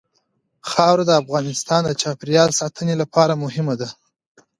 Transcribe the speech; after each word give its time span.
خاوره 0.69 1.03
د 1.07 1.11
افغانستان 1.21 1.81
د 1.85 1.91
چاپیریال 2.01 2.49
ساتنې 2.59 2.95
لپاره 3.01 3.33
مهم 3.43 3.67
دي. 3.79 3.89